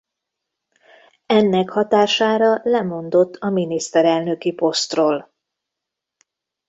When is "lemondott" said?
2.63-3.35